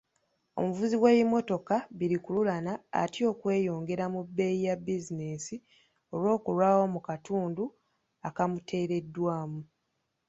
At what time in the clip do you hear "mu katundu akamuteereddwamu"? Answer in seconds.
6.93-9.61